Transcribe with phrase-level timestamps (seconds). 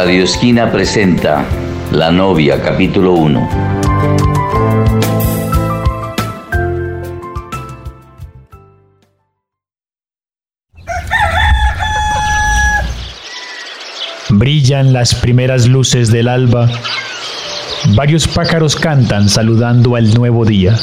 [0.00, 1.44] Radio Esquina presenta
[1.90, 3.48] La novia, capítulo 1.
[14.28, 16.68] Brillan las primeras luces del alba.
[17.96, 20.76] Varios pájaros cantan saludando al nuevo día.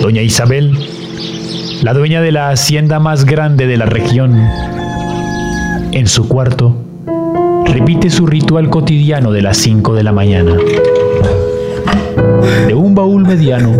[0.00, 0.78] Doña Isabel,
[1.82, 4.48] la dueña de la hacienda más grande de la región,
[5.90, 6.86] en su cuarto,
[7.78, 10.56] repite su ritual cotidiano de las 5 de la mañana.
[12.66, 13.72] De un baúl mediano,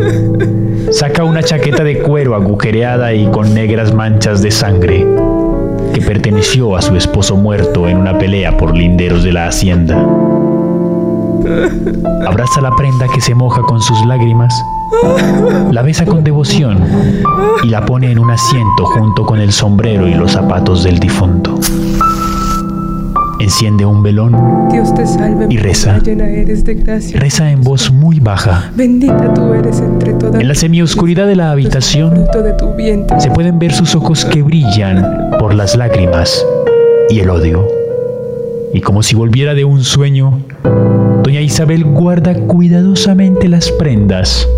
[0.91, 5.07] saca una chaqueta de cuero agujereada y con negras manchas de sangre
[5.95, 9.97] que perteneció a su esposo muerto en una pelea por linderos de la hacienda.
[12.27, 14.53] Abraza la prenda que se moja con sus lágrimas,
[15.73, 16.85] la besa con devoción
[17.65, 21.59] y la pone en un asiento junto con el sombrero y los zapatos del difunto.
[23.39, 24.35] Enciende un velón
[24.73, 25.93] Dios te salve, y reza.
[25.93, 27.21] María, llena eres de gracia.
[27.21, 28.71] Reza en voz muy baja.
[28.75, 30.41] Bendita tú eres entre todas.
[30.41, 33.21] En la semioscuridad de la habitación Fruto de tu vientre.
[33.21, 36.45] se pueden ver sus ojos que brillan por las lágrimas
[37.11, 37.69] y el odio.
[38.73, 40.41] Y como si volviera de un sueño,
[41.23, 44.49] doña Isabel guarda cuidadosamente las prendas.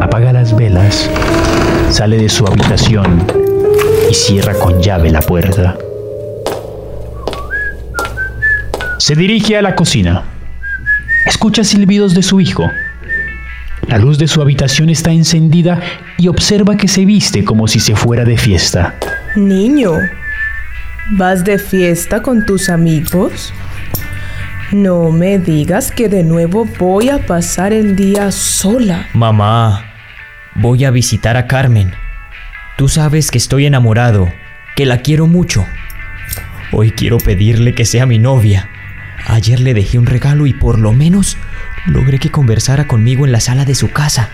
[0.00, 1.10] Apaga las velas,
[1.90, 3.24] sale de su habitación
[4.14, 5.76] y cierra con llave la puerta.
[8.98, 10.22] Se dirige a la cocina.
[11.26, 12.70] Escucha silbidos de su hijo.
[13.88, 15.80] La luz de su habitación está encendida
[16.16, 18.94] y observa que se viste como si se fuera de fiesta.
[19.34, 19.94] Niño,
[21.10, 23.52] ¿vas de fiesta con tus amigos?
[24.70, 29.08] No me digas que de nuevo voy a pasar el día sola.
[29.12, 29.84] Mamá,
[30.54, 32.03] voy a visitar a Carmen.
[32.76, 34.32] Tú sabes que estoy enamorado,
[34.74, 35.64] que la quiero mucho.
[36.72, 38.68] Hoy quiero pedirle que sea mi novia.
[39.28, 41.36] Ayer le dejé un regalo y por lo menos
[41.86, 44.30] logré que conversara conmigo en la sala de su casa.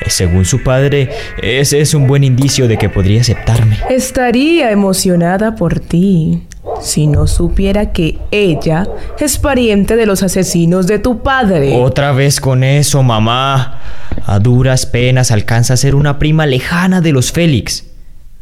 [0.00, 1.10] Eh, Según su padre,
[1.42, 3.78] ese es un buen indicio de que podría aceptarme.
[3.90, 6.47] Estaría emocionada por ti
[6.80, 8.86] si no supiera que ella
[9.18, 11.76] es pariente de los asesinos de tu padre.
[11.76, 13.80] Otra vez con eso, mamá.
[14.26, 17.84] A duras penas alcanza a ser una prima lejana de los Félix.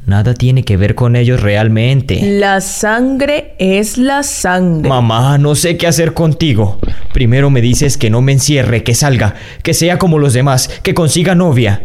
[0.06, 2.38] Nada tiene que ver con ellos realmente.
[2.38, 4.88] La sangre es la sangre.
[4.88, 6.78] Mamá, no sé qué hacer contigo.
[7.12, 10.94] Primero me dices que no me encierre, que salga, que sea como los demás, que
[10.94, 11.82] consiga novia.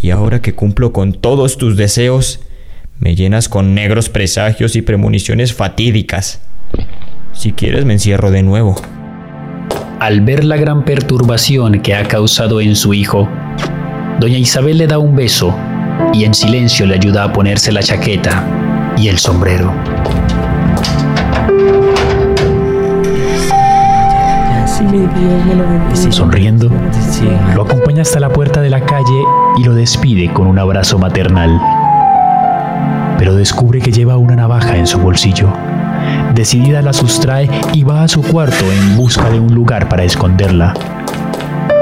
[0.00, 2.40] Y ahora que cumplo con todos tus deseos,
[3.00, 6.40] me llenas con negros presagios y premoniciones fatídicas.
[7.32, 8.76] Si quieres me encierro de nuevo.
[10.00, 13.28] Al ver la gran perturbación que ha causado en su hijo,
[14.20, 15.56] doña Isabel le da un beso
[16.12, 18.44] y en silencio le ayuda a ponerse la chaqueta
[18.96, 19.72] y el sombrero.
[26.10, 26.70] Sonriendo,
[27.54, 29.22] lo acompaña hasta la puerta de la calle
[29.56, 31.87] y lo despide con un abrazo maternal.
[33.18, 35.52] Pero descubre que lleva una navaja en su bolsillo.
[36.34, 40.72] Decidida la sustrae y va a su cuarto en busca de un lugar para esconderla.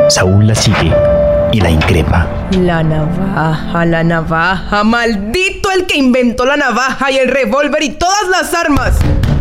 [0.08, 0.92] Saúl la sigue
[1.52, 2.26] y la increpa.
[2.52, 4.82] La navaja, la navaja.
[4.84, 8.98] Maldito el que inventó la navaja y el revólver y todas las armas.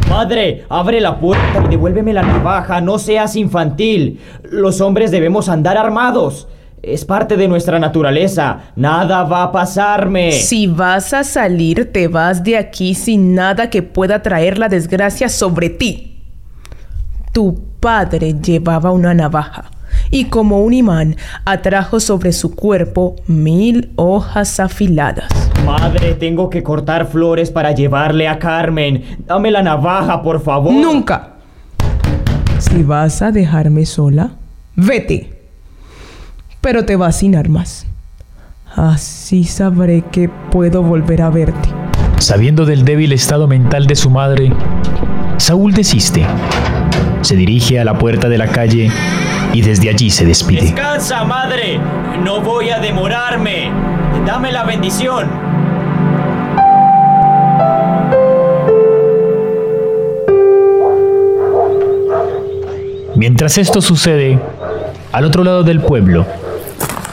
[0.09, 4.19] Madre, abre la puerta y devuélveme la navaja, no seas infantil.
[4.43, 6.47] Los hombres debemos andar armados.
[6.85, 8.59] Es parte de nuestra naturaleza.
[8.75, 10.31] Nada va a pasarme.
[10.33, 15.27] Si vas a salir, te vas de aquí sin nada que pueda traer la desgracia
[15.27, 16.21] sobre ti.
[17.33, 19.71] Tu padre llevaba una navaja
[20.11, 25.29] y como un imán atrajo sobre su cuerpo mil hojas afiladas.
[25.65, 29.03] Madre, tengo que cortar flores para llevarle a Carmen.
[29.25, 30.71] Dame la navaja, por favor.
[30.71, 31.29] Nunca.
[32.59, 34.29] Si vas a dejarme sola,
[34.75, 35.34] vete.
[36.65, 37.85] Pero te vas sin armas.
[38.75, 41.69] Así sabré que puedo volver a verte.
[42.17, 44.51] Sabiendo del débil estado mental de su madre,
[45.37, 46.25] Saúl desiste.
[47.21, 48.89] Se dirige a la puerta de la calle
[49.53, 50.61] y desde allí se despide.
[50.61, 51.79] Descansa, madre.
[52.23, 53.69] No voy a demorarme.
[54.25, 55.29] Dame la bendición.
[63.15, 64.39] Mientras esto sucede,
[65.11, 66.25] al otro lado del pueblo,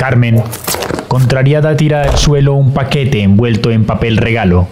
[0.03, 0.43] Carmen,
[1.07, 4.67] contrariada, tira al suelo un paquete envuelto en papel regalo.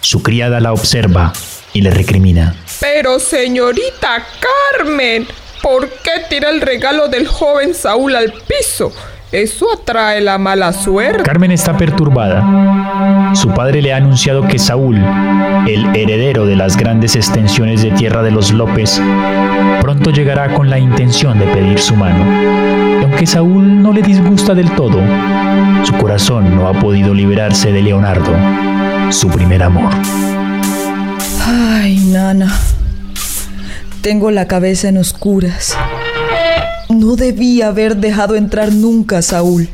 [0.00, 1.32] Su criada la observa
[1.72, 2.56] y le recrimina.
[2.80, 4.26] Pero señorita
[4.74, 5.28] Carmen,
[5.62, 8.92] ¿por qué tira el regalo del joven Saúl al piso?
[9.34, 11.24] Eso atrae la mala suerte.
[11.24, 13.34] Carmen está perturbada.
[13.34, 14.96] Su padre le ha anunciado que Saúl,
[15.66, 19.02] el heredero de las grandes extensiones de tierra de los López,
[19.80, 23.00] pronto llegará con la intención de pedir su mano.
[23.00, 25.00] Y aunque Saúl no le disgusta del todo,
[25.82, 28.32] su corazón no ha podido liberarse de Leonardo,
[29.10, 29.92] su primer amor.
[31.44, 32.56] Ay, nana.
[34.00, 35.76] Tengo la cabeza en oscuras.
[36.88, 39.68] No debía haber dejado entrar nunca a Saúl.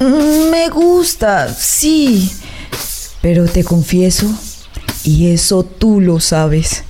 [0.00, 2.30] Me gusta, sí.
[3.20, 4.26] Pero te confieso,
[5.04, 6.82] y eso tú lo sabes,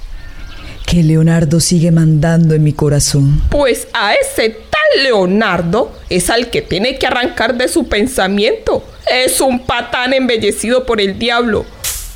[0.86, 3.42] que Leonardo sigue mandando en mi corazón.
[3.50, 8.82] Pues a ese tal Leonardo es al que tiene que arrancar de su pensamiento.
[9.10, 11.66] Es un patán embellecido por el diablo.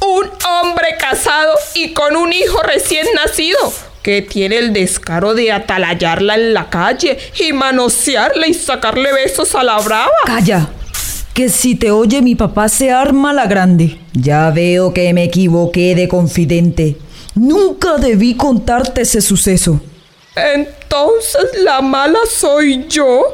[0.00, 3.58] Un hombre casado y con un hijo recién nacido
[4.06, 9.64] que tiene el descaro de atalayarla en la calle y manosearla y sacarle besos a
[9.64, 10.12] la brava.
[10.24, 10.68] Calla,
[11.34, 13.98] que si te oye mi papá se arma la grande.
[14.12, 16.96] Ya veo que me equivoqué de confidente.
[17.34, 19.80] Nunca debí contarte ese suceso.
[20.36, 23.24] Entonces la mala soy yo.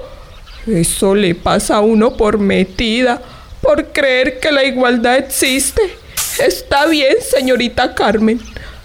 [0.66, 3.20] Eso le pasa a uno por metida,
[3.60, 5.82] por creer que la igualdad existe.
[6.38, 8.40] Está bien, señorita Carmen.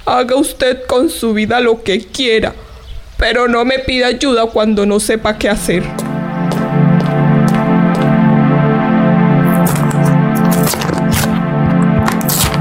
[0.07, 2.54] Haga usted con su vida lo que quiera,
[3.18, 5.83] pero no me pida ayuda cuando no sepa qué hacer.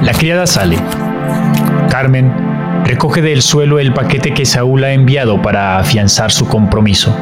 [0.03, 0.77] La criada sale.
[1.89, 2.33] Carmen
[2.85, 7.17] recoge del suelo el paquete que Saúl ha enviado para afianzar su compromiso.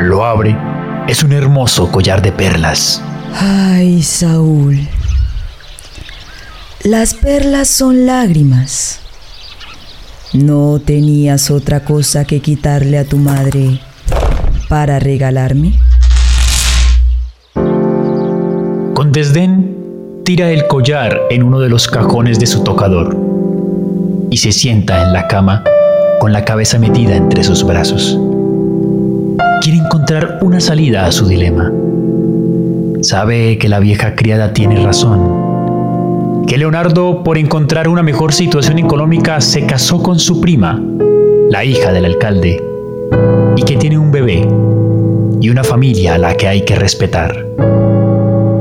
[0.00, 0.56] Lo abre.
[1.06, 3.02] Es un hermoso collar de perlas.
[3.38, 4.88] Ay, Saúl.
[6.84, 9.00] Las perlas son lágrimas.
[10.32, 13.80] ¿No tenías otra cosa que quitarle a tu madre
[14.68, 15.72] para regalarme?
[18.94, 23.18] Con desdén, tira el collar en uno de los cajones de su tocador
[24.30, 25.64] y se sienta en la cama
[26.20, 28.16] con la cabeza metida entre sus brazos.
[29.62, 31.72] Quiere encontrar una salida a su dilema.
[33.02, 35.37] Sabe que la vieja criada tiene razón
[36.48, 40.82] que Leonardo, por encontrar una mejor situación económica, se casó con su prima,
[41.50, 42.64] la hija del alcalde,
[43.54, 44.48] y que tiene un bebé
[45.42, 47.44] y una familia a la que hay que respetar.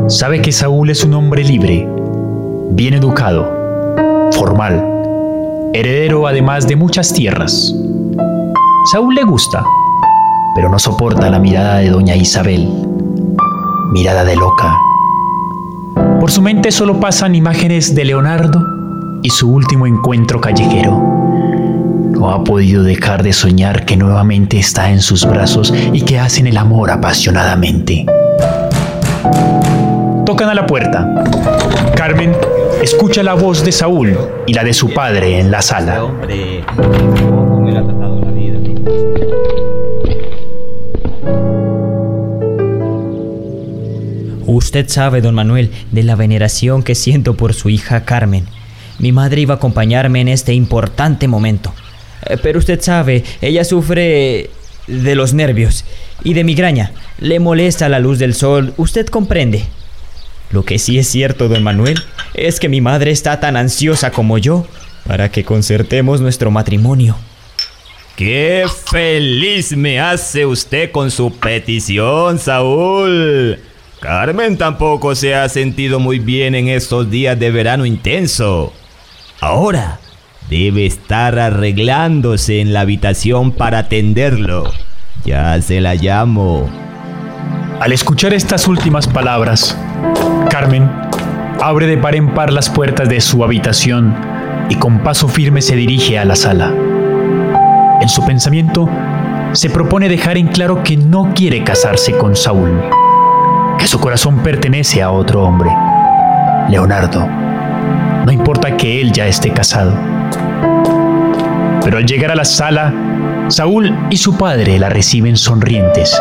[0.08, 1.88] Sabe que Saúl es un hombre libre,
[2.72, 3.50] bien educado,
[4.34, 7.74] formal, heredero además de muchas tierras.
[8.92, 9.64] Saúl le gusta,
[10.56, 12.68] pero no soporta la mirada de doña Isabel,
[13.94, 14.78] mirada de loca
[16.28, 18.62] por su mente solo pasan imágenes de Leonardo
[19.24, 20.92] y su último encuentro callejero.
[22.12, 26.46] No ha podido dejar de soñar que nuevamente está en sus brazos y que hacen
[26.46, 28.06] el amor apasionadamente.
[30.26, 31.08] Tocan a la puerta.
[31.96, 32.36] Carmen
[32.82, 36.08] escucha la voz de Saúl y la de su padre en la sala.
[44.58, 48.48] Usted sabe, don Manuel, de la veneración que siento por su hija Carmen.
[48.98, 51.76] Mi madre iba a acompañarme en este importante momento.
[52.26, 54.50] Eh, pero usted sabe, ella sufre
[54.88, 55.86] de los nervios
[56.24, 56.92] y de migraña.
[57.20, 59.64] Le molesta la luz del sol, usted comprende.
[60.50, 62.02] Lo que sí es cierto, don Manuel,
[62.34, 64.66] es que mi madre está tan ansiosa como yo
[65.06, 67.16] para que concertemos nuestro matrimonio.
[68.16, 73.60] ¡Qué feliz me hace usted con su petición, Saúl!
[74.00, 78.72] Carmen tampoco se ha sentido muy bien en estos días de verano intenso.
[79.42, 80.00] Ahora
[80.50, 84.72] debe estar arreglándose en la habitación para atenderlo.
[85.26, 86.70] Ya se la llamo.
[87.80, 89.76] Al escuchar estas últimas palabras,
[90.52, 90.90] Carmen
[91.60, 94.16] abre de par en par las puertas de su habitación
[94.70, 96.72] y con paso firme se dirige a la sala.
[98.00, 98.88] En su pensamiento,
[99.54, 102.80] se propone dejar en claro que no quiere casarse con Saúl
[103.78, 105.70] que su corazón pertenece a otro hombre,
[106.70, 107.26] Leonardo.
[108.26, 109.94] No importa que él ya esté casado.
[111.84, 112.94] Pero al llegar a la sala,
[113.50, 116.20] Saúl y su padre la reciben sonrientes.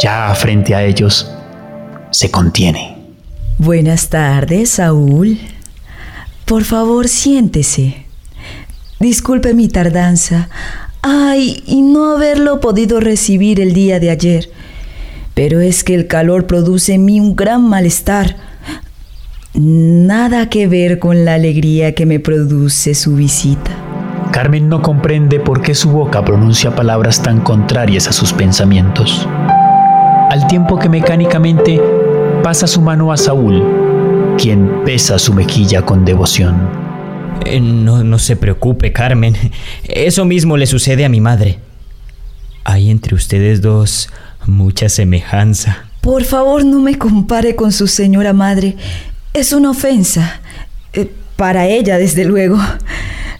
[0.00, 1.32] Ya frente a ellos,
[2.10, 2.96] se contiene.
[3.58, 5.38] Buenas tardes, Saúl.
[6.44, 8.04] Por favor, siéntese.
[9.00, 10.48] Disculpe mi tardanza.
[11.00, 14.55] Ay, y no haberlo podido recibir el día de ayer
[15.36, 18.36] pero es que el calor produce en mí un gran malestar.
[19.52, 23.70] Nada que ver con la alegría que me produce su visita.
[24.32, 29.28] Carmen no comprende por qué su boca pronuncia palabras tan contrarias a sus pensamientos.
[30.30, 31.82] al tiempo que mecánicamente
[32.42, 33.62] pasa su mano a Saúl,
[34.38, 36.56] quien besa su mejilla con devoción.
[37.44, 39.36] Eh, no, no se preocupe, Carmen.
[39.84, 41.58] Eso mismo le sucede a mi madre.
[42.64, 44.08] Hay entre ustedes dos
[44.46, 45.84] mucha semejanza.
[46.00, 48.76] Por favor, no me compare con su señora madre.
[49.32, 50.40] Es una ofensa.
[50.92, 52.58] Eh, para ella, desde luego.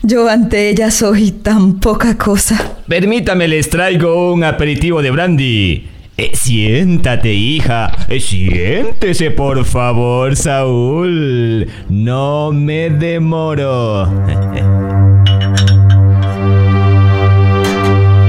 [0.03, 2.77] Yo ante ella soy tan poca cosa.
[2.87, 5.89] Permítame, les traigo un aperitivo de brandy.
[6.19, 7.93] Eh, siéntate, hija.
[8.09, 11.67] Eh, siéntese, por favor, Saúl.
[11.89, 14.11] No me demoro.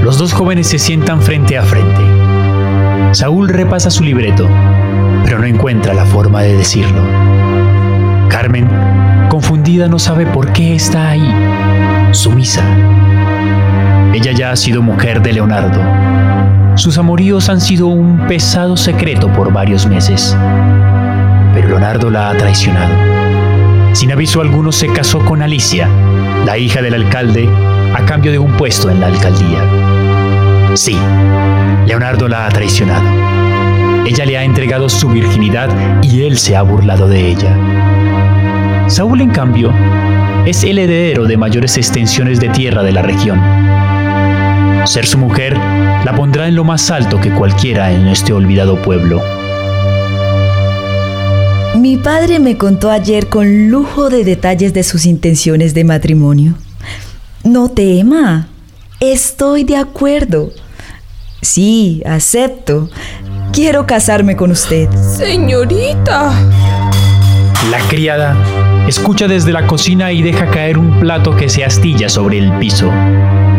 [0.02, 2.17] Los dos jóvenes se sientan frente a frente.
[3.12, 4.48] Saúl repasa su libreto,
[5.24, 7.02] pero no encuentra la forma de decirlo.
[8.28, 8.68] Carmen,
[9.30, 11.34] confundida, no sabe por qué está ahí,
[12.12, 12.62] sumisa.
[14.12, 15.80] Ella ya ha sido mujer de Leonardo.
[16.76, 20.36] Sus amoríos han sido un pesado secreto por varios meses.
[21.54, 22.94] Pero Leonardo la ha traicionado.
[23.94, 25.88] Sin aviso alguno se casó con Alicia,
[26.44, 27.48] la hija del alcalde,
[27.94, 29.64] a cambio de un puesto en la alcaldía.
[30.74, 30.96] Sí,
[31.88, 34.04] Leonardo la ha traicionado.
[34.06, 35.70] Ella le ha entregado su virginidad
[36.02, 38.84] y él se ha burlado de ella.
[38.88, 39.72] Saúl, en cambio,
[40.44, 43.40] es el heredero de mayores extensiones de tierra de la región.
[44.86, 49.22] Ser su mujer la pondrá en lo más alto que cualquiera en este olvidado pueblo.
[51.74, 56.52] Mi padre me contó ayer con lujo de detalles de sus intenciones de matrimonio.
[57.44, 58.48] No tema,
[59.00, 60.52] estoy de acuerdo.
[61.40, 62.88] Sí, acepto.
[63.52, 64.90] Quiero casarme con usted.
[64.90, 66.32] Señorita.
[67.70, 68.36] La criada
[68.86, 72.90] escucha desde la cocina y deja caer un plato que se astilla sobre el piso.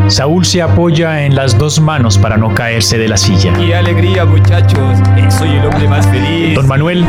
[0.07, 3.53] Saúl se apoya en las dos manos para no caerse de la silla.
[3.53, 4.98] ¡Qué alegría, muchachos!
[5.29, 6.55] Soy el hombre más feliz.
[6.55, 7.05] Don Manuel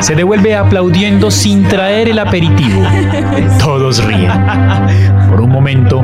[0.00, 2.82] se devuelve aplaudiendo sin traer el aperitivo.
[3.60, 4.32] Todos ríen.
[5.28, 6.02] Por un momento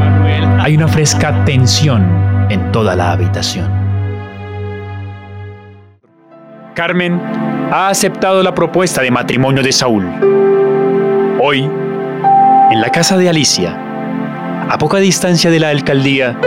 [0.60, 2.06] hay una fresca tensión
[2.48, 3.75] en toda la habitación.
[6.76, 7.18] Carmen
[7.72, 10.06] ha aceptado la propuesta de matrimonio de Saúl.
[11.40, 13.74] Hoy, en la casa de Alicia,
[14.68, 16.38] a poca distancia de la alcaldía,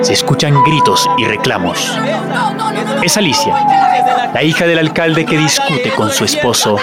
[0.00, 1.96] se escuchan gritos y reclamos.
[3.04, 3.54] Es Alicia,
[4.34, 6.76] la hija del alcalde que discute con su esposo,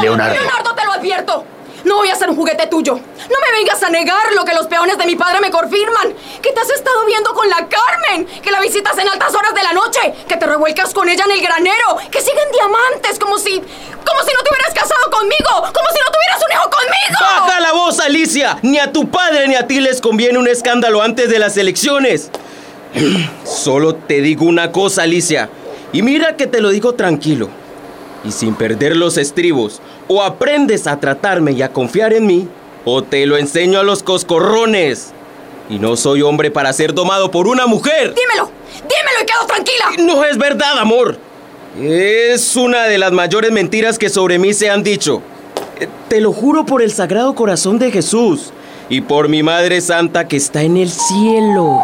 [0.00, 0.36] Leonardo.
[0.36, 1.44] Leonardo, te lo advierto.
[1.96, 2.92] No voy a ser un juguete tuyo.
[2.92, 6.12] No me vengas a negar lo que los peones de mi padre me confirman.
[6.42, 8.26] Que te has estado viendo con la Carmen.
[8.42, 10.12] Que la visitas en altas horas de la noche.
[10.28, 11.96] Que te revuelcas con ella en el granero.
[12.10, 13.52] Que siguen diamantes como si...
[13.52, 15.72] Como si no te hubieras casado conmigo.
[15.72, 17.18] Como si no tuvieras un hijo conmigo.
[17.18, 18.58] ¡Baja la voz, Alicia!
[18.60, 22.30] Ni a tu padre ni a ti les conviene un escándalo antes de las elecciones.
[23.46, 25.48] Solo te digo una cosa, Alicia.
[25.94, 27.48] Y mira que te lo digo tranquilo.
[28.26, 29.80] Y sin perder los estribos.
[30.08, 32.48] O aprendes a tratarme y a confiar en mí,
[32.84, 35.12] o te lo enseño a los coscorrones.
[35.68, 38.14] Y no soy hombre para ser domado por una mujer.
[38.14, 38.50] Dímelo.
[38.82, 39.84] Dímelo y quedo tranquila.
[40.14, 41.18] No es verdad, amor.
[41.80, 45.22] Es una de las mayores mentiras que sobre mí se han dicho.
[45.78, 48.52] Eh, Te lo juro por el Sagrado Corazón de Jesús
[48.88, 51.80] y por mi Madre Santa que está en el cielo.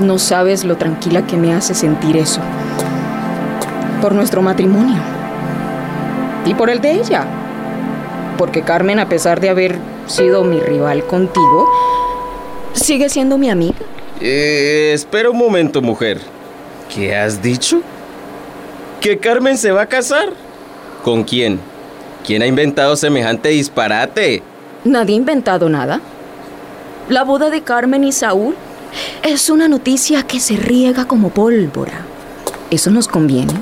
[0.00, 2.40] No sabes lo tranquila que me hace sentir eso.
[4.04, 5.00] Por nuestro matrimonio.
[6.44, 7.24] Y por el de ella.
[8.36, 11.66] Porque Carmen, a pesar de haber sido mi rival contigo,
[12.74, 13.78] sigue siendo mi amiga.
[14.20, 16.20] Eh, espera un momento, mujer.
[16.94, 17.80] ¿Qué has dicho?
[19.00, 20.34] ¿Que Carmen se va a casar?
[21.02, 21.58] ¿Con quién?
[22.26, 24.42] ¿Quién ha inventado semejante disparate?
[24.84, 26.02] Nadie ha inventado nada.
[27.08, 28.54] La boda de Carmen y Saúl
[29.22, 32.04] es una noticia que se riega como pólvora.
[32.70, 33.54] Eso nos conviene.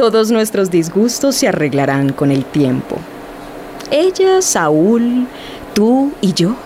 [0.00, 2.96] Todos nuestros disgustos se arreglarán con el tiempo.
[3.90, 5.26] Ella, Saúl,
[5.74, 6.56] tú y yo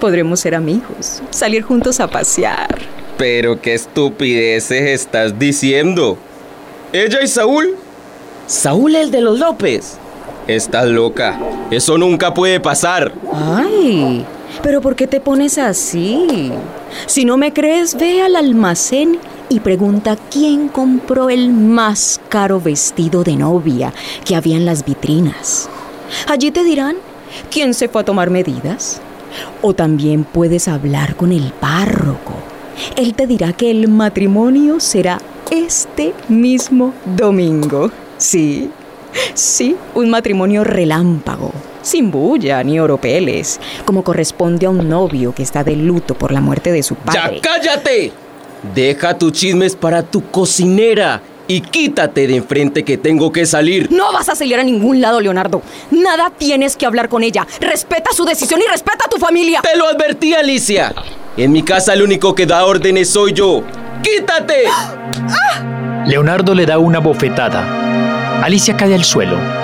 [0.00, 2.78] podremos ser amigos, salir juntos a pasear.
[3.18, 6.16] Pero qué estupideces estás diciendo.
[6.90, 7.76] ¿Ella y Saúl?
[8.46, 9.98] Saúl el de los López.
[10.46, 11.38] Estás loca.
[11.70, 13.12] Eso nunca puede pasar.
[13.30, 14.24] Ay,
[14.62, 16.50] pero ¿por qué te pones así?
[17.06, 23.24] Si no me crees, ve al almacén y pregunta quién compró el más caro vestido
[23.24, 23.92] de novia
[24.24, 25.68] que había en las vitrinas.
[26.26, 26.96] Allí te dirán
[27.50, 29.00] quién se fue a tomar medidas.
[29.62, 32.34] O también puedes hablar con el párroco.
[32.96, 35.20] Él te dirá que el matrimonio será
[35.50, 37.90] este mismo domingo.
[38.16, 38.70] Sí,
[39.34, 41.52] sí, un matrimonio relámpago,
[41.84, 46.40] sin bulla ni oropeles, como corresponde a un novio que está de luto por la
[46.40, 47.36] muerte de su padre.
[47.36, 48.12] ¡Ya cállate!
[48.74, 53.92] Deja tus chismes para tu cocinera y quítate de enfrente que tengo que salir.
[53.92, 55.62] No vas a salir a ningún lado, Leonardo.
[55.90, 57.46] Nada tienes que hablar con ella.
[57.60, 59.60] Respeta su decisión y respeta a tu familia.
[59.62, 60.94] Te lo advertí, Alicia.
[61.36, 63.62] En mi casa el único que da órdenes soy yo.
[64.02, 64.64] ¡Quítate!
[66.06, 68.42] Leonardo le da una bofetada.
[68.42, 69.63] Alicia cae al suelo.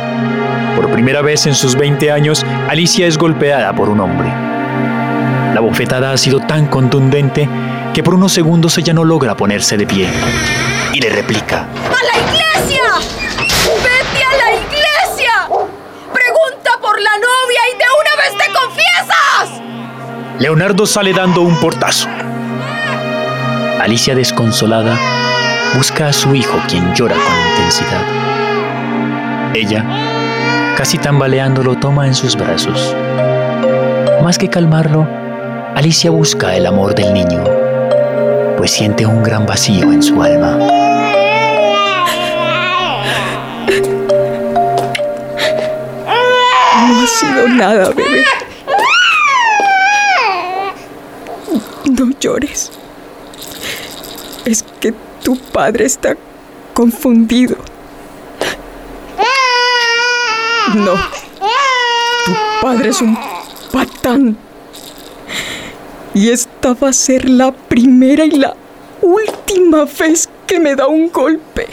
[1.00, 4.28] Primera vez en sus 20 años, Alicia es golpeada por un hombre.
[4.28, 7.48] La bofetada ha sido tan contundente
[7.94, 10.10] que por unos segundos ella no logra ponerse de pie.
[10.92, 11.60] Y le replica.
[11.86, 12.82] ¡A la iglesia!
[13.38, 15.32] ¡Vete a la iglesia!
[16.12, 19.62] ¡Pregunta por la novia y de una vez te confiesas!
[20.38, 22.10] Leonardo sale dando un portazo.
[23.80, 24.98] Alicia, desconsolada,
[25.74, 28.02] busca a su hijo, quien llora con intensidad.
[29.54, 30.19] Ella,
[30.80, 32.96] casi tambaleando, lo toma en sus brazos.
[34.22, 35.06] Más que calmarlo,
[35.74, 37.44] Alicia busca el amor del niño,
[38.56, 40.56] pues siente un gran vacío en su alma.
[46.86, 48.24] No ha sido nada, bebé.
[51.90, 52.72] No llores.
[54.46, 56.16] Es que tu padre está
[56.72, 57.58] confundido.
[60.74, 60.94] No.
[62.24, 62.32] Tu
[62.80, 63.18] padre es un
[63.72, 64.36] patán.
[66.14, 68.56] Y esta va a ser la primera y la
[69.02, 71.66] última vez que me da un golpe.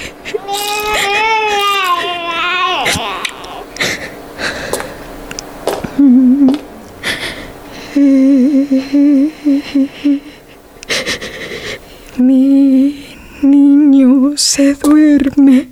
[12.18, 13.06] Mi
[13.42, 15.70] niño se duerme.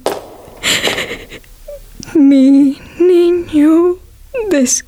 [2.13, 3.98] Mi niño
[4.50, 4.85] descansa.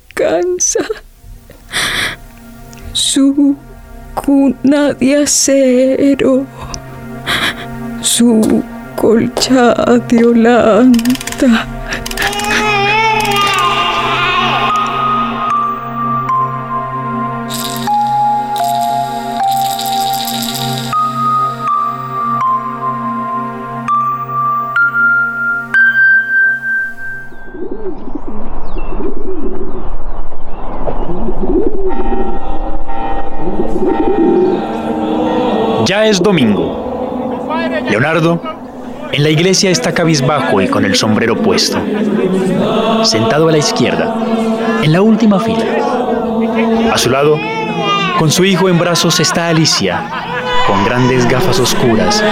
[2.92, 3.56] Su
[4.14, 6.44] cuna de acero.
[8.00, 8.62] Su
[8.96, 9.74] colcha
[10.08, 11.66] de holanda.
[36.08, 37.46] Es domingo.
[37.90, 38.40] Leonardo,
[39.12, 41.78] en la iglesia está cabizbajo y con el sombrero puesto.
[43.02, 44.16] Sentado a la izquierda,
[44.82, 45.64] en la última fila.
[46.92, 47.38] A su lado,
[48.18, 50.02] con su hijo en brazos está Alicia,
[50.66, 52.24] con grandes gafas oscuras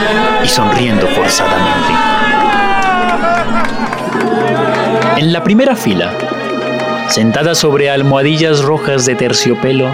[0.43, 1.93] y sonriendo forzadamente.
[5.19, 6.13] En la primera fila,
[7.09, 9.89] sentada sobre almohadillas rojas de terciopelo,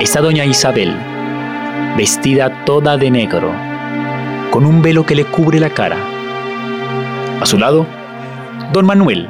[0.00, 0.96] está doña Isabel,
[1.98, 3.52] vestida toda de negro,
[4.52, 5.96] con un velo que le cubre la cara.
[7.40, 7.88] A su lado,
[8.72, 9.28] don Manuel,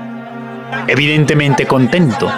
[0.86, 2.30] evidentemente contento,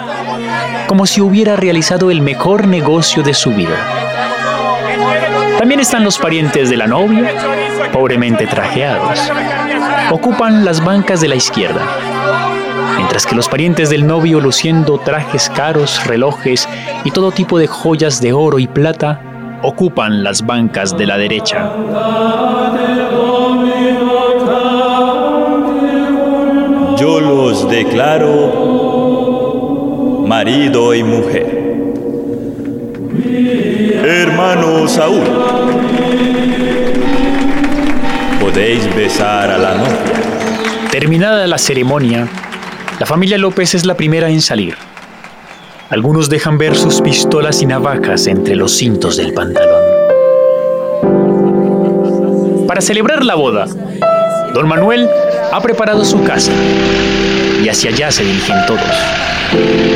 [0.87, 3.75] como si hubiera realizado el mejor negocio de su vida.
[5.59, 7.29] También están los parientes de la novia,
[7.91, 9.19] pobremente trajeados.
[10.11, 11.81] Ocupan las bancas de la izquierda,
[12.95, 16.69] mientras que los parientes del novio, luciendo trajes caros, relojes
[17.03, 19.23] y todo tipo de joyas de oro y plata,
[19.63, 21.71] ocupan las bancas de la derecha.
[26.97, 28.71] Yo los declaro
[30.27, 31.61] marido y mujer.
[34.03, 35.23] Hermano Saúl,
[38.39, 39.97] podéis besar a la novia.
[40.91, 42.27] Terminada la ceremonia,
[42.99, 44.90] la familia López es la primera en salir.
[45.91, 49.83] Algunos dejan ver sus pistolas y navajas entre los cintos del pantalón.
[52.65, 53.65] Para celebrar la boda,
[54.53, 55.09] don Manuel
[55.51, 56.53] ha preparado su casa
[57.61, 58.79] y hacia allá se dirigen todos.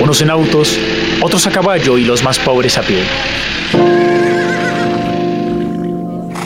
[0.04, 0.78] Unos en autos,
[1.22, 3.02] otros a caballo y los más pobres a pie.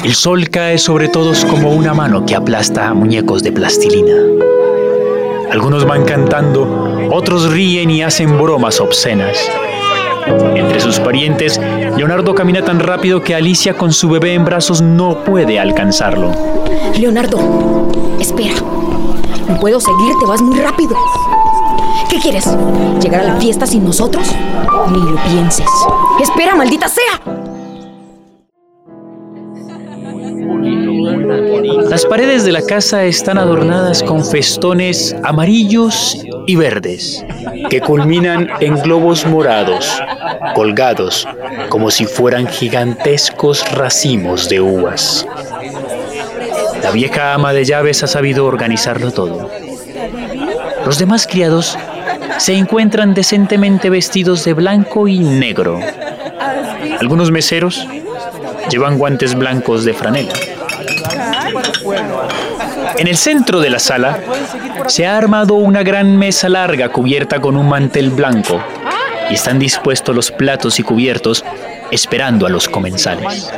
[0.03, 4.13] El sol cae sobre todos como una mano que aplasta a muñecos de plastilina.
[5.49, 9.37] Algunos van cantando, otros ríen y hacen bromas obscenas.
[10.55, 11.59] Entre sus parientes,
[11.97, 16.31] Leonardo camina tan rápido que Alicia con su bebé en brazos no puede alcanzarlo.
[16.97, 17.39] Leonardo,
[18.19, 18.55] espera.
[19.47, 20.95] No puedo seguir, te vas muy rápido.
[22.09, 22.45] ¿Qué quieres?
[23.01, 24.27] ¿Llegar a la fiesta sin nosotros?
[24.91, 25.67] Ni lo pienses.
[26.21, 27.21] Espera, maldita sea.
[31.89, 36.17] Las paredes de la casa están adornadas con festones amarillos
[36.49, 37.23] y verdes,
[37.69, 40.01] que culminan en globos morados,
[40.55, 41.27] colgados
[41.69, 45.27] como si fueran gigantescos racimos de uvas.
[46.81, 49.47] La vieja ama de llaves ha sabido organizarlo todo.
[50.87, 51.77] Los demás criados
[52.39, 55.79] se encuentran decentemente vestidos de blanco y negro.
[56.99, 57.87] Algunos meseros
[58.71, 60.33] llevan guantes blancos de franela.
[62.97, 64.19] En el centro de la sala
[64.89, 68.59] se ha armado una gran mesa larga cubierta con un mantel blanco
[69.29, 71.45] y están dispuestos los platos y cubiertos
[71.91, 73.51] esperando a los comensales.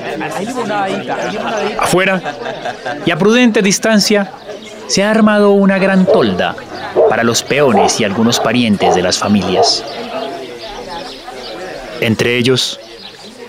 [1.80, 2.22] Afuera
[3.06, 4.30] y a prudente distancia
[4.88, 6.54] se ha armado una gran tolda
[7.10, 9.86] para los peones y algunos parientes de las familias.
[12.02, 12.78] Entre ellos,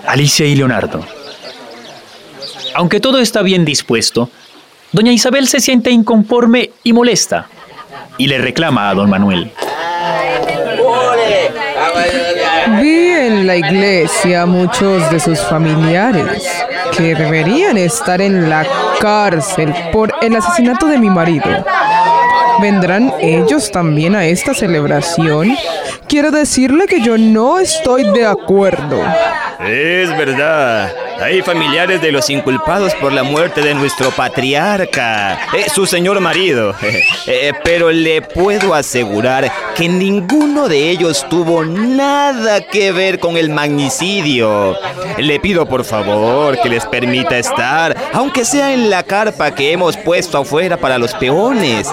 [0.06, 1.04] Alicia y Leonardo.
[2.74, 4.30] Aunque todo está bien dispuesto,
[4.92, 7.48] doña Isabel se siente inconforme y molesta
[8.18, 9.51] y le reclama a don Manuel.
[12.81, 16.48] Vi en la iglesia a muchos de sus familiares
[16.96, 18.66] que deberían estar en la
[19.01, 21.64] cárcel por el asesinato de mi marido.
[22.61, 25.57] ¿Vendrán ellos también a esta celebración?
[26.09, 29.03] Quiero decirle que yo no estoy de acuerdo.
[29.64, 30.92] Es verdad.
[31.20, 36.75] Hay familiares de los inculpados por la muerte de nuestro patriarca, eh, su señor marido.
[37.25, 43.48] Eh, pero le puedo asegurar que ninguno de ellos tuvo nada que ver con el
[43.48, 44.77] magnicidio.
[45.18, 49.96] Le pido por favor que les permita estar, aunque sea en la carpa que hemos
[49.96, 51.88] puesto afuera para los peones.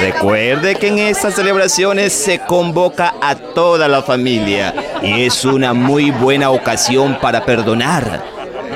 [0.00, 6.50] Recuerde que en estas celebraciones se convoca a toda la familia es una muy buena
[6.50, 8.22] ocasión para perdonar.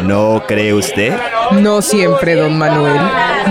[0.02, 1.16] ¿No cree usted?
[1.52, 3.00] No siempre, don Manuel.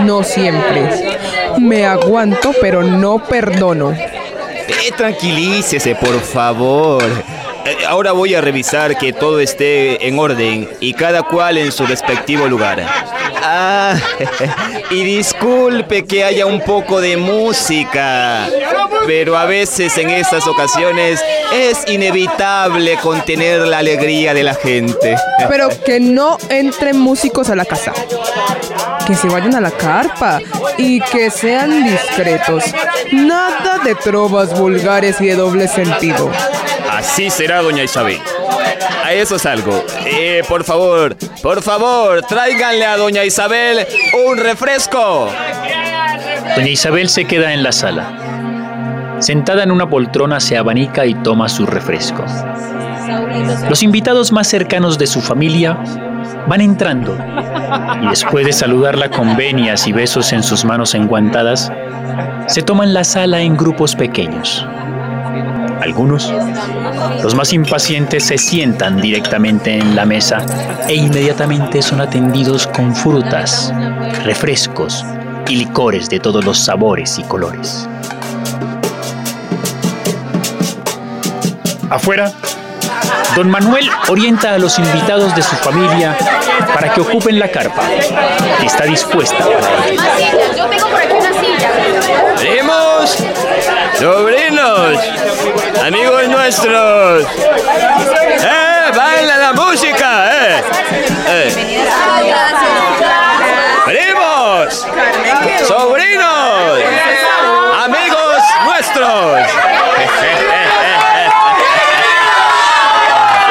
[0.04, 1.18] No siempre.
[1.58, 3.92] Me aguanto, pero no perdono.
[3.92, 7.02] Eh, tranquilícese, por favor.
[7.66, 11.84] Eh, ahora voy a revisar que todo esté en orden y cada cual en su
[11.84, 12.86] respectivo lugar.
[13.42, 13.96] Ah,
[14.90, 18.46] y disculpe que haya un poco de música,
[19.06, 21.20] pero a veces en estas ocasiones
[21.52, 25.16] es inevitable contener la alegría de la gente.
[25.48, 27.92] Pero que no entren músicos a la casa.
[29.06, 30.40] Que se vayan a la carpa
[30.76, 32.64] y que sean discretos.
[33.12, 36.30] Nada de trovas vulgares y de doble sentido.
[36.96, 38.18] Así será, doña Isabel.
[39.04, 39.84] A eso es algo.
[40.06, 43.86] Eh, por favor, por favor, tráiganle a doña Isabel
[44.26, 45.28] un refresco.
[46.56, 49.16] Doña Isabel se queda en la sala.
[49.18, 52.24] Sentada en una poltrona se abanica y toma su refresco.
[53.68, 55.78] Los invitados más cercanos de su familia
[56.48, 57.14] van entrando
[58.02, 61.70] y después de saludarla con venias y besos en sus manos enguantadas,
[62.46, 64.66] se toman la sala en grupos pequeños.
[65.86, 66.32] Algunos,
[67.22, 70.44] los más impacientes, se sientan directamente en la mesa
[70.88, 73.72] e inmediatamente son atendidos con frutas,
[74.24, 75.04] refrescos
[75.48, 77.88] y licores de todos los sabores y colores.
[81.88, 82.32] Afuera,
[83.36, 86.18] don Manuel orienta a los invitados de su familia
[86.74, 87.82] para que ocupen la carpa,
[88.58, 90.02] que está dispuesta para ellos.
[90.56, 92.85] Yo tengo por aquí una silla.
[92.96, 93.18] ¡Primos!
[93.98, 94.98] ¡Sobrinos!
[95.84, 97.26] ¡Amigos nuestros!
[97.26, 98.90] ¡Eh!
[98.96, 100.30] ¡Baila la música!
[100.32, 100.64] ¡Eh!
[101.28, 101.52] ¡Eh!
[103.84, 104.86] ¡Primos!
[105.66, 106.80] ¡Sobrinos!
[107.84, 109.40] ¡Amigos nuestros!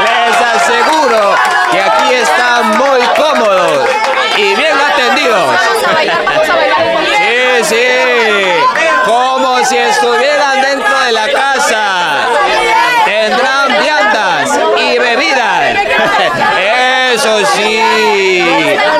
[0.06, 1.36] Les aseguro
[1.72, 3.90] que aquí están muy cómodos
[4.38, 5.60] y bien atendidos.
[7.18, 7.88] Sí, sí,
[9.06, 12.28] como si estuvieran dentro de la casa.
[13.06, 15.76] Tendrán viandas y bebidas.
[17.14, 18.46] Eso sí,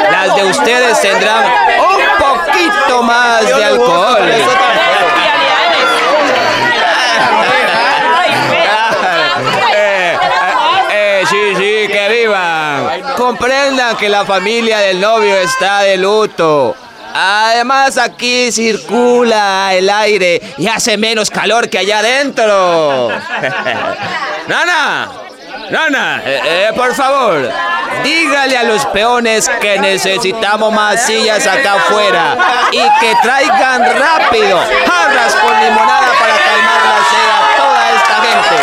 [0.10, 4.30] las de ustedes tendrán un poquito más de alcohol.
[9.78, 10.18] Eh,
[10.92, 13.02] eh, sí, sí, que vivan.
[13.16, 16.76] Comprendan que la familia del novio está de luto.
[17.14, 23.10] Además aquí circula el aire y hace menos calor que allá adentro.
[24.48, 25.25] Nana,
[25.70, 27.50] Nana, eh, eh, por favor,
[28.04, 32.38] dígale a los peones que necesitamos más sillas acá afuera
[32.72, 38.58] y que traigan rápido jarras con limonada para calmar la sed a toda esta gente.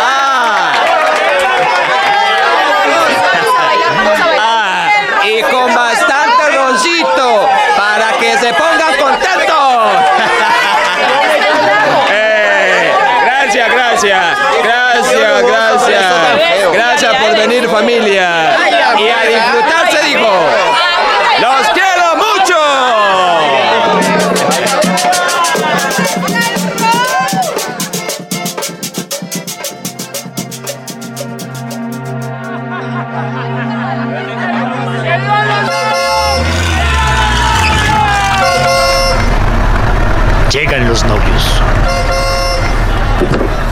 [0.00, 0.72] Ah,
[5.24, 8.97] y con bastante roncito para que se pongan
[16.72, 17.14] gracias.
[17.16, 18.56] Por venir familia.
[18.98, 20.28] Y a disfrutar, se dijo.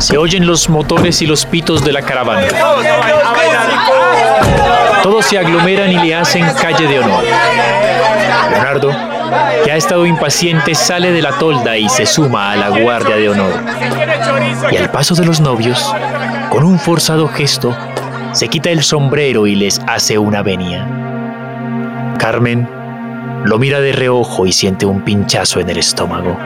[0.07, 2.47] Se oyen los motores y los pitos de la caravana.
[5.03, 7.25] Todos se aglomeran y le hacen calle de honor.
[8.53, 8.93] Leonardo,
[9.65, 13.31] que ha estado impaciente, sale de la tolda y se suma a la guardia de
[13.31, 13.53] honor.
[14.71, 15.93] Y al paso de los novios,
[16.51, 17.77] con un forzado gesto,
[18.31, 20.87] se quita el sombrero y les hace una venia.
[22.17, 22.69] Carmen
[23.45, 26.39] lo mira de reojo y siente un pinchazo en el estómago.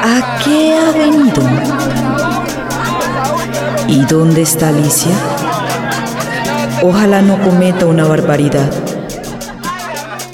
[0.00, 1.42] ¿A qué ha venido?
[3.88, 5.12] ¿Y dónde está Alicia?
[6.82, 8.70] Ojalá no cometa una barbaridad.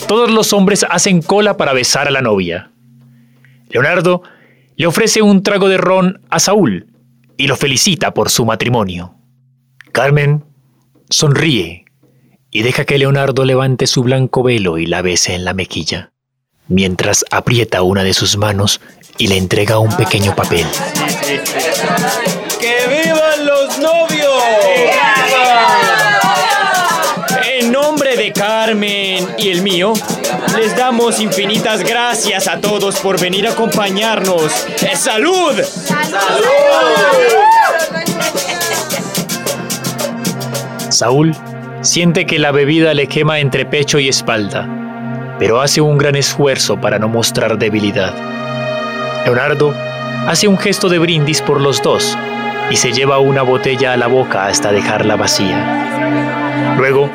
[0.07, 2.71] Todos los hombres hacen cola para besar a la novia.
[3.71, 4.23] Leonardo
[4.77, 6.87] le ofrece un trago de ron a Saúl
[7.37, 9.15] y lo felicita por su matrimonio.
[9.93, 10.45] Carmen
[11.09, 11.85] sonríe
[12.51, 16.13] y deja que Leonardo levante su blanco velo y la bese en la mejilla,
[16.69, 18.81] mientras aprieta una de sus manos
[19.19, 20.67] y le entrega un pequeño papel.
[22.61, 24.43] ¡Que vivan los novios!
[27.59, 29.93] En nombre de Carmen y el mío,
[30.57, 34.53] les damos infinitas gracias a todos por venir a acompañarnos.
[34.83, 35.63] ¡Eh, ¡Salud!
[40.91, 41.35] Saúl
[41.83, 44.69] siente que la bebida le quema entre pecho y espalda,
[45.39, 48.15] pero hace un gran esfuerzo para no mostrar debilidad.
[49.25, 49.75] Leonardo
[50.27, 52.17] hace un gesto de brindis por los dos
[52.71, 56.77] y se lleva una botella a la boca hasta dejarla vacía.
[56.79, 57.11] Luego,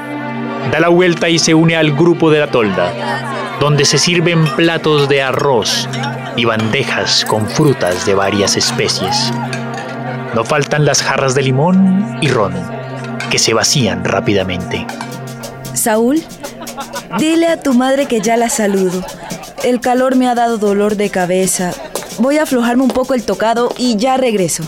[0.71, 5.10] da la vuelta y se une al grupo de la tolda, donde se sirven platos
[5.10, 5.88] de arroz
[6.36, 9.34] y bandejas con frutas de varias especies.
[10.34, 12.53] No faltan las jarras de limón y ron,
[13.29, 14.86] que se vacían rápidamente.
[15.73, 16.21] Saúl,
[17.17, 19.03] dile a tu madre que ya la saludo.
[19.63, 21.73] El calor me ha dado dolor de cabeza.
[22.19, 24.63] Voy a aflojarme un poco el tocado y ya regreso.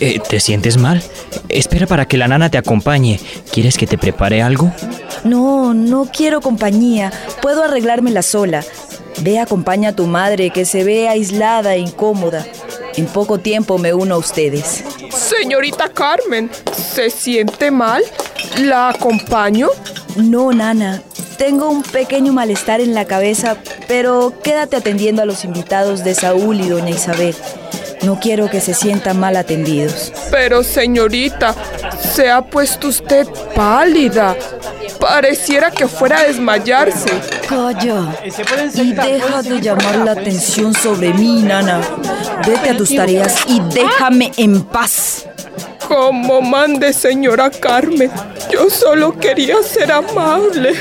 [0.00, 1.02] Eh, ¿Te sientes mal?
[1.48, 3.20] Espera para que la nana te acompañe.
[3.52, 4.72] ¿Quieres que te prepare algo?
[5.24, 7.12] No, no quiero compañía.
[7.40, 8.64] Puedo arreglármela sola.
[9.22, 12.46] Ve, acompaña a tu madre que se ve aislada e incómoda.
[12.96, 14.84] En poco tiempo me uno a ustedes.
[15.10, 16.50] Señorita Carmen,
[16.94, 18.02] ¿se siente mal?
[18.60, 19.68] ¿La acompaño?
[20.16, 21.02] No, nana.
[21.38, 26.60] Tengo un pequeño malestar en la cabeza, pero quédate atendiendo a los invitados de Saúl
[26.60, 27.34] y doña Isabel.
[28.02, 30.12] No quiero que se sientan mal atendidos.
[30.32, 31.54] Pero señorita,
[32.14, 34.36] se ha puesto usted pálida.
[34.98, 37.10] Pareciera que fuera a desmayarse.
[37.48, 38.16] Calla
[38.74, 41.80] y deja de llamar la atención sobre mí, nana.
[42.44, 45.27] Vete a tus tareas y déjame en paz.
[45.88, 48.10] Como mande, señora Carmen.
[48.52, 50.74] Yo solo quería ser amable.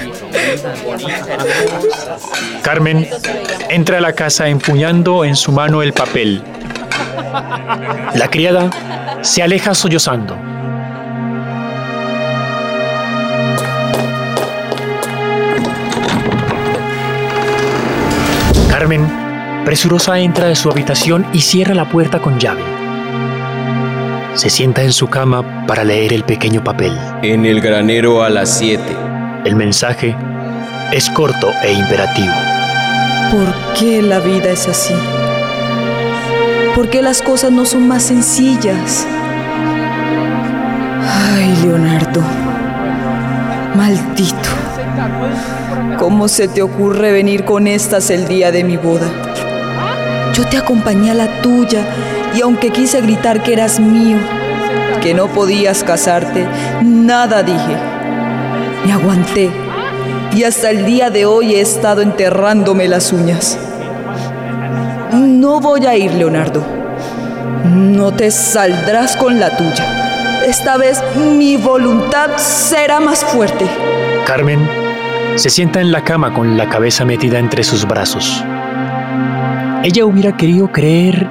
[2.62, 3.08] Carmen
[3.70, 6.44] entra a la casa empuñando en su mano el papel.
[8.16, 8.70] La criada
[9.22, 10.38] se aleja sollozando.
[18.70, 19.08] Carmen,
[19.64, 22.77] presurosa, entra de su habitación y cierra la puerta con llave.
[24.38, 26.96] Se sienta en su cama para leer el pequeño papel.
[27.24, 28.84] En el granero a las 7.
[29.46, 30.16] El mensaje
[30.92, 32.36] es corto e imperativo.
[33.32, 34.94] ¿Por qué la vida es así?
[36.76, 39.08] ¿Por qué las cosas no son más sencillas?
[41.34, 42.22] Ay, Leonardo.
[43.76, 44.50] Maldito.
[45.98, 49.10] ¿Cómo se te ocurre venir con estas el día de mi boda?
[50.36, 51.84] Yo te acompañé a la tuya
[52.36, 54.18] y aunque quise gritar que eras mío,
[55.02, 56.48] que no podías casarte,
[56.82, 57.78] nada dije.
[58.86, 59.52] Me aguanté
[60.34, 63.58] y hasta el día de hoy he estado enterrándome las uñas.
[65.12, 66.64] No voy a ir, Leonardo.
[67.66, 70.44] No te saldrás con la tuya.
[70.46, 73.66] Esta vez mi voluntad será más fuerte.
[74.26, 74.60] Carmen
[75.36, 78.44] se sienta en la cama con la cabeza metida entre sus brazos.
[79.84, 81.27] Ella hubiera querido creer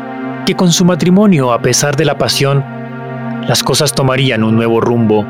[0.46, 2.64] que con su matrimonio, a pesar de la pasión,
[3.48, 5.26] las cosas tomarían un nuevo rumbo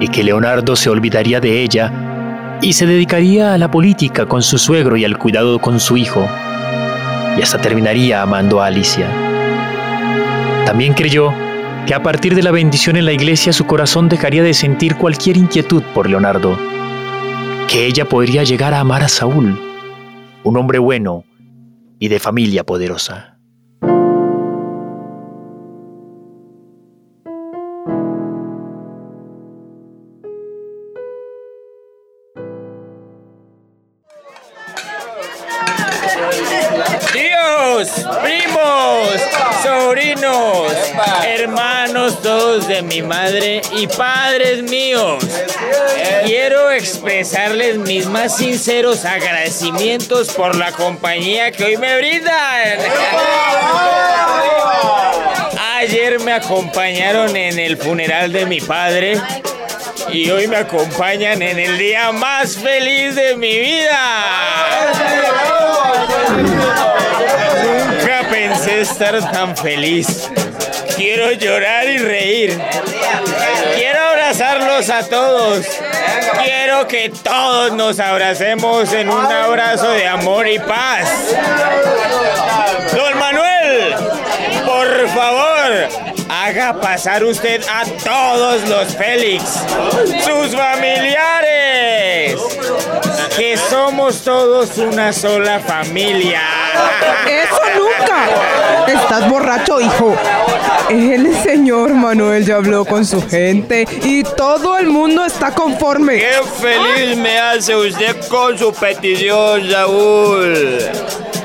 [0.00, 4.56] y que Leonardo se olvidaría de ella y se dedicaría a la política con su
[4.56, 6.26] suegro y al cuidado con su hijo,
[7.36, 9.06] y hasta terminaría amando a Alicia.
[10.64, 11.32] También creyó
[11.86, 15.36] que a partir de la bendición en la iglesia su corazón dejaría de sentir cualquier
[15.36, 16.58] inquietud por Leonardo,
[17.68, 19.60] que ella podría llegar a amar a Saúl,
[20.42, 21.24] un hombre bueno
[21.98, 23.37] y de familia poderosa.
[37.68, 39.20] Primos,
[39.62, 40.72] sobrinos,
[41.26, 45.22] hermanos todos de mi madre y padres míos.
[46.24, 52.78] Quiero expresarles mis más sinceros agradecimientos por la compañía que hoy me brindan.
[55.76, 59.20] Ayer me acompañaron en el funeral de mi padre
[60.10, 65.18] y hoy me acompañan en el día más feliz de mi vida.
[68.78, 70.30] Estar tan feliz.
[70.94, 72.62] Quiero llorar y reír.
[73.74, 75.66] Quiero abrazarlos a todos.
[76.44, 81.08] Quiero que todos nos abracemos en un abrazo de amor y paz.
[82.94, 83.96] Don Manuel,
[84.64, 85.88] por favor,
[86.28, 89.42] haga pasar usted a todos los Félix,
[90.24, 92.36] sus familiares,
[93.36, 96.67] que somos todos una sola familia.
[97.28, 98.26] ¡Eso nunca!
[98.86, 100.16] Estás borracho, hijo.
[100.88, 106.18] El señor Manuel ya habló con su gente y todo el mundo está conforme.
[106.18, 110.78] ¡Qué feliz me hace usted con su petición, Saúl!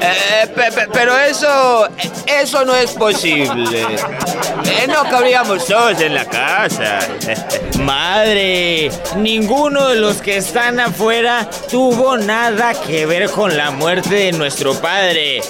[0.06, 1.88] Eh, pe- pe- pero eso,
[2.28, 3.82] eso no es posible.
[4.66, 7.00] Eh, no cabríamos todos en la casa.
[7.80, 14.32] Madre, ninguno de los que están afuera tuvo nada que ver con la muerte de
[14.34, 15.42] nuestro padre.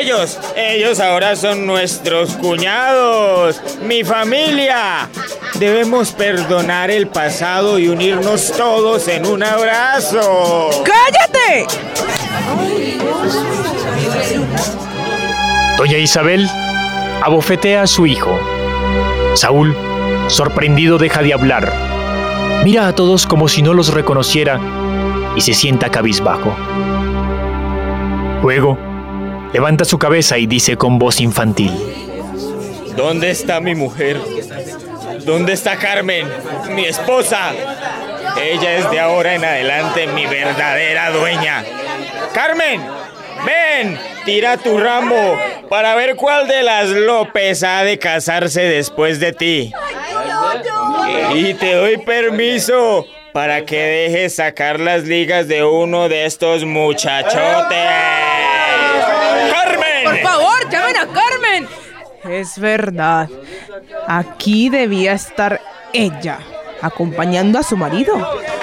[0.00, 5.08] Ellos, ellos ahora son nuestros cuñados, mi familia.
[5.54, 10.70] Debemos perdonar el pasado y unirnos todos en un abrazo.
[10.84, 11.66] ¡Cállate!
[15.82, 16.48] Doña Isabel
[17.24, 18.38] abofetea a su hijo.
[19.34, 19.76] Saúl,
[20.28, 21.72] sorprendido, deja de hablar.
[22.62, 24.60] Mira a todos como si no los reconociera
[25.34, 26.54] y se sienta cabizbajo.
[28.44, 28.78] Luego,
[29.52, 31.72] levanta su cabeza y dice con voz infantil.
[32.96, 34.20] ¿Dónde está mi mujer?
[35.26, 36.28] ¿Dónde está Carmen,
[36.76, 37.50] mi esposa?
[38.40, 41.64] Ella es de ahora en adelante mi verdadera dueña.
[42.32, 42.80] Carmen,
[43.44, 45.36] ven, tira tu ramo
[45.72, 49.72] para ver cuál de las López ha de casarse después de ti.
[51.32, 57.88] Y te doy permiso para que dejes sacar las ligas de uno de estos muchachotes.
[59.50, 60.04] ¡Carmen!
[60.04, 61.68] Por favor, llamen a Carmen.
[62.28, 63.30] Es verdad.
[64.06, 65.58] Aquí debía estar
[65.94, 66.40] ella,
[66.82, 68.12] acompañando a su marido,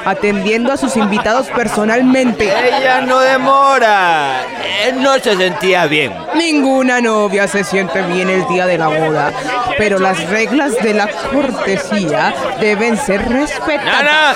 [0.09, 2.45] atendiendo a sus invitados personalmente.
[2.45, 4.41] Ella no demora.
[4.85, 6.13] Él no se sentía bien.
[6.35, 9.31] Ninguna novia se siente bien el día de la boda,
[9.77, 13.93] pero las reglas de la cortesía deben ser respetadas.
[14.03, 14.35] Nana,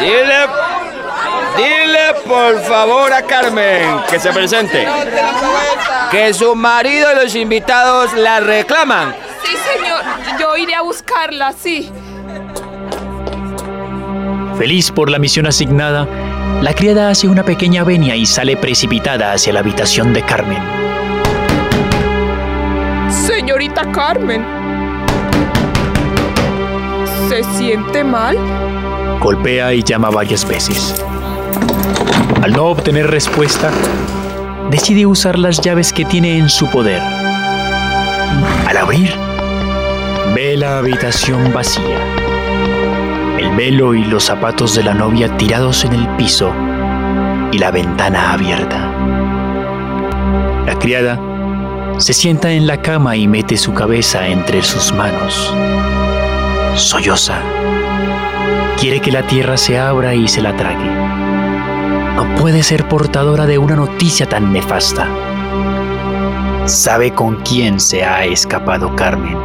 [0.00, 0.46] dile,
[1.56, 4.86] dile por favor a Carmen que se presente.
[6.10, 9.14] Que su marido y los invitados la reclaman.
[9.44, 10.02] Sí, señor.
[10.38, 11.90] Yo iré a buscarla, sí.
[14.58, 16.08] Feliz por la misión asignada,
[16.60, 20.58] la criada hace una pequeña venia y sale precipitada hacia la habitación de Carmen.
[23.08, 24.44] Señorita Carmen.
[27.28, 28.36] ¿Se siente mal?
[29.20, 31.04] Golpea y llama varias veces.
[32.42, 33.70] Al no obtener respuesta,
[34.72, 37.00] decide usar las llaves que tiene en su poder.
[38.66, 39.14] Al abrir,
[40.34, 42.17] ve la habitación vacía.
[43.58, 46.52] El velo y los zapatos de la novia tirados en el piso
[47.50, 48.88] y la ventana abierta.
[50.64, 51.18] La criada
[51.98, 55.52] se sienta en la cama y mete su cabeza entre sus manos.
[56.76, 57.40] Solloza.
[58.78, 60.90] Quiere que la tierra se abra y se la trague.
[62.14, 65.08] No puede ser portadora de una noticia tan nefasta.
[66.66, 69.36] Sabe con quién se ha escapado Carmen.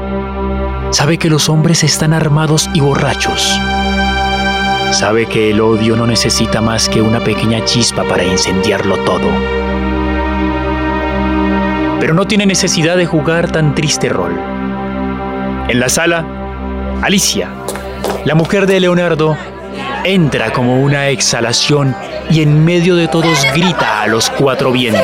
[0.91, 3.59] Sabe que los hombres están armados y borrachos.
[4.93, 9.27] Sabe que el odio no necesita más que una pequeña chispa para incendiarlo todo.
[11.99, 14.39] Pero no tiene necesidad de jugar tan triste rol.
[15.67, 16.23] En la sala,
[17.01, 17.49] Alicia,
[18.23, 19.35] la mujer de Leonardo,
[20.03, 21.95] entra como una exhalación
[22.29, 25.03] y en medio de todos grita a los cuatro vientos.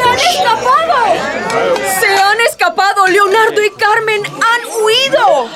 [2.00, 3.08] ¡Se han escapado!
[3.08, 3.40] ¡Leonardo!
[3.40, 5.50] Leonardo y Carmen han huido.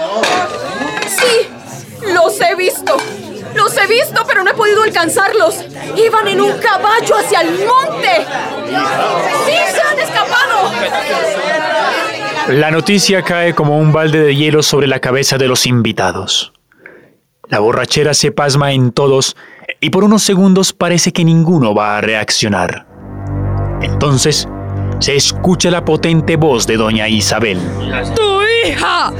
[1.07, 1.47] Sí,
[2.13, 2.97] los he visto.
[3.55, 5.63] Los he visto, pero no he podido alcanzarlos.
[5.95, 8.25] Iban en un caballo hacia el monte.
[9.45, 10.71] ¡Sí, se han escapado!
[12.49, 16.53] La noticia cae como un balde de hielo sobre la cabeza de los invitados.
[17.47, 19.35] La borrachera se pasma en todos
[19.79, 22.85] y por unos segundos parece que ninguno va a reaccionar.
[23.81, 24.47] Entonces,
[24.99, 27.59] se escucha la potente voz de doña Isabel.
[28.15, 29.11] ¡Tu hija!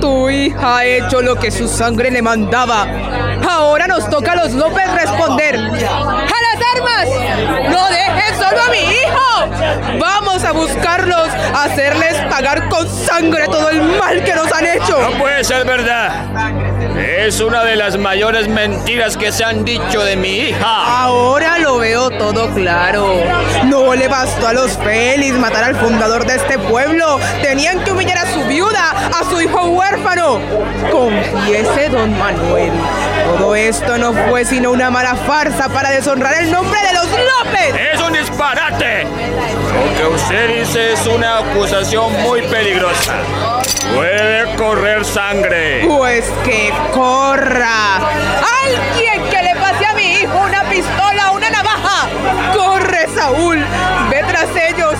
[0.00, 2.86] Tu hija ha hecho lo que su sangre le mandaba.
[3.48, 5.56] Ahora nos toca a los López responder.
[5.56, 7.08] ¡A las armas!
[7.70, 9.98] ¡No dejes solo a mi hijo!
[9.98, 15.00] Vamos a buscarlos, a hacerles pagar con sangre todo el mal que nos han hecho.
[15.00, 16.77] No puede ser verdad.
[16.96, 21.02] Es una de las mayores mentiras que se han dicho de mi hija.
[21.02, 23.22] Ahora lo veo todo claro.
[23.66, 27.18] No le bastó a los Félix matar al fundador de este pueblo.
[27.42, 30.40] Tenían que humillar a su viuda, a su hijo huérfano.
[30.90, 32.72] Confiese, don Manuel.
[33.24, 37.74] Todo esto no fue sino una mala farsa para deshonrar el nombre de los López.
[37.94, 39.04] ¡Es un disparate!
[39.04, 43.14] Lo que usted dice es una acusación muy peligrosa.
[43.94, 45.84] Puede correr sangre.
[45.86, 47.96] Pues que corra.
[48.64, 52.08] Alguien que le pase a mi hijo una pistola una navaja.
[52.54, 53.64] Corre, Saúl.
[54.10, 54.94] Ve tras ellos.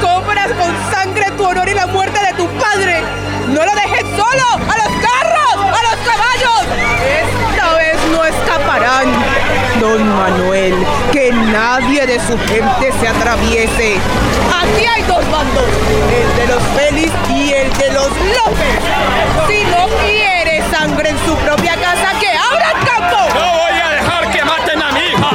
[0.00, 3.02] Cobras con sangre tu honor y la muerte de tu padre.
[3.48, 4.46] No lo dejes solo.
[4.54, 5.56] A los carros.
[5.56, 6.64] A los caballos.
[7.04, 9.08] Esta vez no escaparán.
[9.80, 10.74] Don Manuel,
[11.12, 13.98] que nadie de su gente se atraviese.
[14.62, 15.64] Aquí hay dos bandos,
[16.10, 18.80] el de los Félix y el de los López.
[19.48, 19.86] Si no
[21.02, 23.16] en su propia casa, que abra el campo.
[23.34, 25.30] No voy a dejar que maten a mi hija.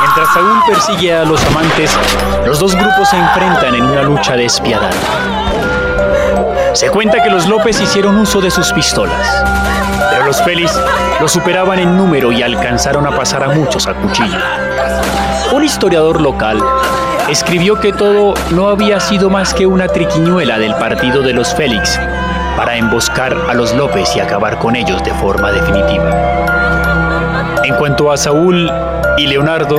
[0.00, 1.98] Mientras Saúl persigue a los amantes,
[2.46, 4.90] los dos grupos se enfrentan en una lucha despiadada.
[6.72, 9.44] Se cuenta que los López hicieron uso de sus pistolas,
[10.10, 10.78] pero los Félix
[11.20, 14.38] los superaban en número y alcanzaron a pasar a muchos a cuchillo.
[15.52, 16.62] Un historiador local
[17.28, 22.00] escribió que todo no había sido más que una triquiñuela del partido de los Félix
[22.56, 26.10] para emboscar a los López y acabar con ellos de forma definitiva.
[27.64, 28.70] En cuanto a Saúl
[29.18, 29.78] y Leonardo,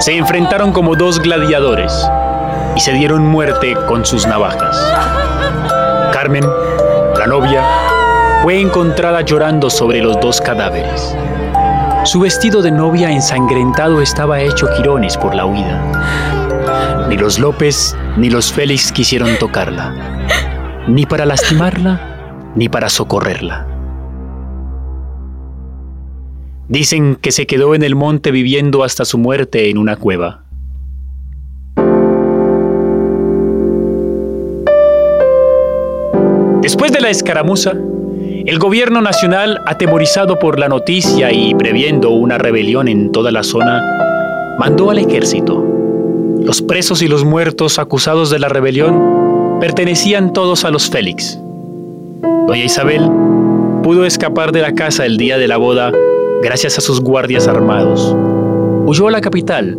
[0.00, 2.10] se enfrentaron como dos gladiadores
[2.74, 4.76] y se dieron muerte con sus navajas.
[6.12, 6.44] Carmen,
[7.18, 7.62] la novia,
[8.42, 11.14] fue encontrada llorando sobre los dos cadáveres.
[12.04, 17.06] Su vestido de novia ensangrentado estaba hecho jirones por la huida.
[17.08, 20.26] Ni los López ni los Félix quisieron tocarla,
[20.88, 23.66] ni para lastimarla, ni para socorrerla.
[26.68, 30.44] Dicen que se quedó en el monte viviendo hasta su muerte en una cueva.
[36.62, 37.74] Después de la escaramuza,
[38.50, 43.80] el gobierno nacional, atemorizado por la noticia y previendo una rebelión en toda la zona,
[44.58, 45.64] mandó al ejército.
[46.42, 51.38] Los presos y los muertos acusados de la rebelión pertenecían todos a los Félix.
[52.48, 53.08] Doña Isabel
[53.84, 55.92] pudo escapar de la casa el día de la boda
[56.42, 58.16] gracias a sus guardias armados.
[58.84, 59.78] Huyó a la capital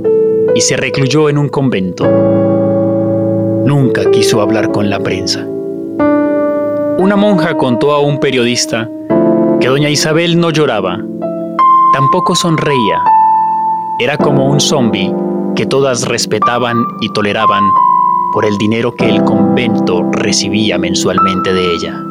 [0.55, 2.05] y se recluyó en un convento.
[3.65, 5.45] Nunca quiso hablar con la prensa.
[6.97, 8.89] Una monja contó a un periodista
[9.59, 10.99] que doña Isabel no lloraba,
[11.93, 13.03] tampoco sonreía.
[13.99, 15.13] Era como un zombi
[15.55, 17.63] que todas respetaban y toleraban
[18.33, 22.03] por el dinero que el convento recibía mensualmente de ella.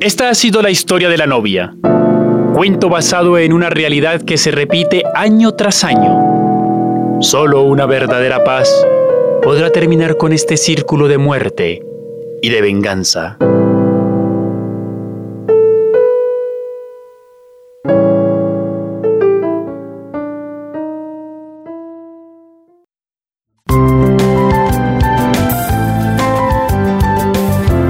[0.00, 1.74] Esta ha sido la historia de la novia,
[2.54, 7.18] cuento basado en una realidad que se repite año tras año.
[7.20, 8.70] Solo una verdadera paz
[9.42, 11.82] podrá terminar con este círculo de muerte
[12.42, 13.38] y de venganza.